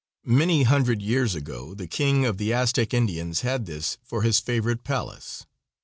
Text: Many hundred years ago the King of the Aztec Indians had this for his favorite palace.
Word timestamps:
Many 0.25 0.63
hundred 0.63 0.99
years 1.03 1.35
ago 1.35 1.75
the 1.75 1.85
King 1.85 2.25
of 2.25 2.39
the 2.39 2.51
Aztec 2.51 2.91
Indians 2.91 3.41
had 3.41 3.67
this 3.67 3.99
for 4.03 4.23
his 4.23 4.39
favorite 4.39 4.83
palace. 4.83 5.45